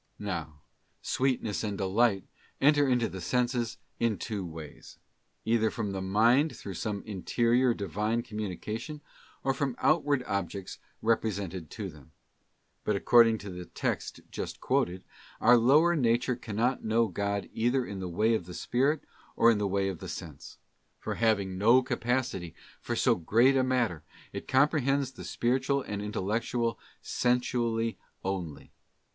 '* 0.09 0.17
Now, 0.17 0.63
sweetness 1.03 1.63
and 1.63 1.77
delight 1.77 2.25
enter 2.59 2.89
into 2.89 3.07
the 3.07 3.21
senses 3.21 3.77
in 3.99 4.17
two 4.17 4.43
ways: 4.43 4.97
either 5.45 5.69
from 5.69 5.91
the 5.91 6.01
mind 6.01 6.57
through 6.57 6.73
some 6.73 7.03
interior 7.03 7.75
Divine 7.75 8.23
com 8.23 8.39
munication, 8.39 9.01
or 9.43 9.53
from 9.53 9.75
outward 9.77 10.23
objects 10.23 10.79
represented 11.03 11.69
to 11.69 11.87
them. 11.87 12.13
But 12.83 12.95
according 12.95 13.37
to 13.45 13.51
the 13.51 13.65
text 13.65 14.21
just 14.31 14.59
quoted, 14.59 15.03
our 15.39 15.55
lower 15.55 15.95
nature 15.95 16.35
can 16.35 16.55
not 16.55 16.83
know 16.83 17.07
God 17.07 17.47
either 17.53 17.85
in 17.85 17.99
the 17.99 18.09
way 18.09 18.33
of 18.33 18.47
the 18.47 18.55
spirit 18.55 19.03
or 19.35 19.51
in 19.51 19.59
the 19.59 19.67
way 19.67 19.87
of 19.87 20.01
sense; 20.09 20.57
for 20.97 21.13
having 21.13 21.59
no 21.59 21.83
capacity 21.83 22.55
for 22.81 22.95
so 22.95 23.13
great 23.13 23.55
a 23.55 23.61
matter, 23.63 24.01
it 24.33 24.47
com 24.47 24.67
prehends 24.67 25.13
the 25.13 25.23
spiritual 25.23 25.83
and 25.83 26.01
intellectual, 26.01 26.79
sensually 27.03 27.99
only. 28.23 28.71